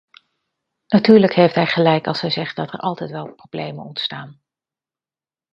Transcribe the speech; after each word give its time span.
Natuurlijk 0.87 1.33
heeft 1.33 1.55
hij 1.55 1.65
gelijk 1.67 2.07
als 2.07 2.21
hij 2.21 2.29
zegt 2.31 2.55
dat 2.55 2.73
er 2.73 2.79
altijd 2.79 3.11
wel 3.11 3.33
problemen 3.35 3.85
ontstaan. 3.85 4.41